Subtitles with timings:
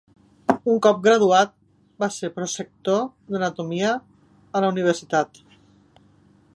[0.71, 1.51] Un cop graduat,
[2.03, 3.05] va ser prosector
[3.35, 3.93] d'anatomia
[4.61, 5.45] a la universitat.